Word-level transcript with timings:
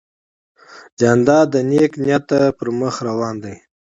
جانداد 0.99 1.45
د 1.53 1.55
نیک 1.69 1.91
نیت 2.03 2.27
پر 2.57 2.67
مخ 2.79 2.95
روان 3.07 3.35
دی. 3.43 3.55